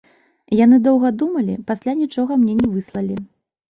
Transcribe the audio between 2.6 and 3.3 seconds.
не выслалі.